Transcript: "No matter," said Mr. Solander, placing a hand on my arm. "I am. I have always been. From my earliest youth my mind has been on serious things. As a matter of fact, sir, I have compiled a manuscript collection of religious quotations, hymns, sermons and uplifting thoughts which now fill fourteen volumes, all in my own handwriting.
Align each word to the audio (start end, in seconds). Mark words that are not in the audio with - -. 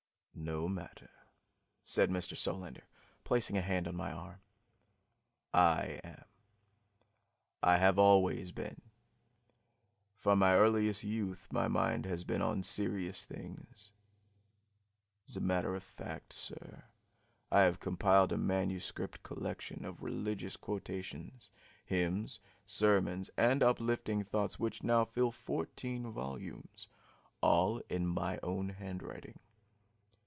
"No 0.33 0.67
matter," 0.67 1.11
said 1.83 2.09
Mr. 2.09 2.35
Solander, 2.35 2.87
placing 3.23 3.57
a 3.59 3.61
hand 3.61 3.87
on 3.87 3.95
my 3.95 4.11
arm. 4.11 4.39
"I 5.53 5.99
am. 6.03 6.23
I 7.61 7.77
have 7.77 7.99
always 7.99 8.51
been. 8.51 8.81
From 10.15 10.39
my 10.39 10.55
earliest 10.55 11.03
youth 11.03 11.47
my 11.53 11.67
mind 11.67 12.07
has 12.07 12.23
been 12.23 12.41
on 12.41 12.63
serious 12.63 13.23
things. 13.23 13.91
As 15.27 15.37
a 15.37 15.41
matter 15.41 15.75
of 15.75 15.83
fact, 15.83 16.33
sir, 16.33 16.85
I 17.51 17.61
have 17.61 17.79
compiled 17.79 18.31
a 18.31 18.37
manuscript 18.37 19.21
collection 19.21 19.85
of 19.85 20.01
religious 20.01 20.57
quotations, 20.57 21.51
hymns, 21.85 22.39
sermons 22.65 23.29
and 23.37 23.61
uplifting 23.61 24.23
thoughts 24.23 24.57
which 24.57 24.81
now 24.81 25.05
fill 25.05 25.29
fourteen 25.29 26.09
volumes, 26.11 26.87
all 27.41 27.77
in 27.89 28.07
my 28.07 28.39
own 28.41 28.69
handwriting. 28.69 29.37